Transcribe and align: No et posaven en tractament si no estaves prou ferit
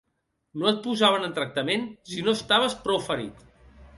No 0.61 0.69
et 0.69 0.79
posaven 0.85 1.27
en 1.27 1.35
tractament 1.35 1.85
si 2.13 2.25
no 2.29 2.35
estaves 2.39 2.79
prou 2.87 3.01
ferit 3.11 3.45